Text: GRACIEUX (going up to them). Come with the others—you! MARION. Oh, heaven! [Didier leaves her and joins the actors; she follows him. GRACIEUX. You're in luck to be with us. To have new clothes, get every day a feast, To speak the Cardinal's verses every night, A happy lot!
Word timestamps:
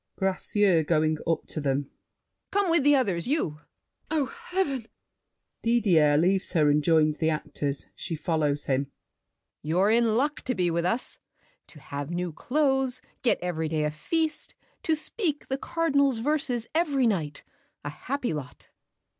GRACIEUX 0.17 0.87
(going 0.89 1.19
up 1.27 1.45
to 1.45 1.61
them). 1.61 1.91
Come 2.49 2.71
with 2.71 2.81
the 2.83 2.95
others—you! 2.95 3.43
MARION. 3.51 3.61
Oh, 4.09 4.25
heaven! 4.25 4.87
[Didier 5.61 6.17
leaves 6.17 6.53
her 6.53 6.71
and 6.71 6.83
joins 6.83 7.19
the 7.19 7.29
actors; 7.29 7.85
she 7.95 8.15
follows 8.15 8.65
him. 8.65 8.85
GRACIEUX. 8.85 8.91
You're 9.61 9.91
in 9.91 10.17
luck 10.17 10.41
to 10.41 10.55
be 10.55 10.71
with 10.71 10.85
us. 10.85 11.19
To 11.67 11.79
have 11.79 12.09
new 12.09 12.33
clothes, 12.33 12.99
get 13.21 13.37
every 13.43 13.67
day 13.67 13.83
a 13.83 13.91
feast, 13.91 14.55
To 14.81 14.95
speak 14.95 15.47
the 15.49 15.59
Cardinal's 15.59 16.17
verses 16.17 16.67
every 16.73 17.05
night, 17.05 17.43
A 17.85 17.89
happy 17.91 18.33
lot! 18.33 18.69